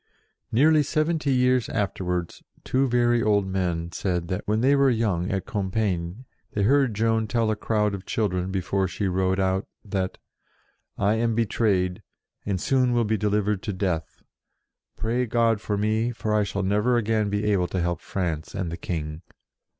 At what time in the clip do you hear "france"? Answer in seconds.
18.01-18.55